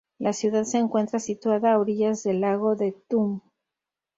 La 0.17 0.33
ciudad 0.33 0.63
se 0.63 0.79
encuentra 0.79 1.19
situada 1.19 1.73
a 1.73 1.77
orillas 1.79 2.23
del 2.23 2.41
lago 2.41 2.75
de 2.75 2.93
Thun. 3.07 3.43